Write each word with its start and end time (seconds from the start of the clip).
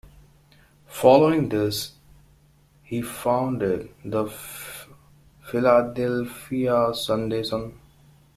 Following 0.87 1.49
this, 1.49 1.91
he 2.81 3.03
founded 3.03 3.93
the 4.03 4.31
"Philadelphia 5.43 6.91
Sunday 6.95 7.43
Sun". 7.43 7.79